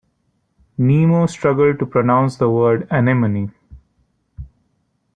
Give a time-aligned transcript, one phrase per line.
[0.79, 3.51] Nemo struggled to pronounce the word Anemone.